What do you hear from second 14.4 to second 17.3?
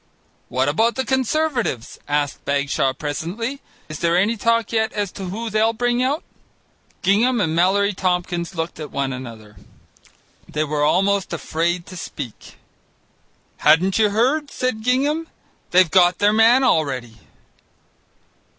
said Gingham; "they've got their man already."